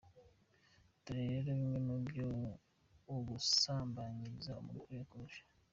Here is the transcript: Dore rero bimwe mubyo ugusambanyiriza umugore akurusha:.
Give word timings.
Dore 1.03 1.23
rero 1.31 1.49
bimwe 1.59 1.79
mubyo 1.87 2.27
ugusambanyiriza 3.15 4.51
umugore 4.61 4.95
akurusha:. 5.05 5.43